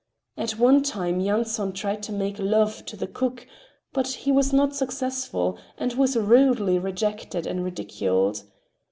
[0.35, 3.45] At one time Yanson tried to make love to the cook,
[3.93, 8.41] but he was not successful, and was rudely rejected and ridiculed.